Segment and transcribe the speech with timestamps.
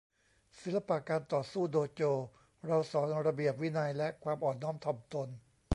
[0.61, 2.01] ศิลปะการต่อสู้โดโจ
[2.67, 5.29] เราสอนระเบียบวินัยและความอ่อนน้อมถ่อมตน